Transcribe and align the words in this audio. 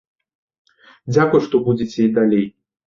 Дзякуй, 1.13 1.41
што 1.49 1.55
будзеце 1.69 1.97
і 2.07 2.11
далей! 2.19 2.45